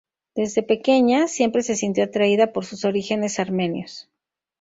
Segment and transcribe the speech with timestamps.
[0.35, 4.09] Desde pequeña, siempre se sintió atraída por sus orígenes armenios.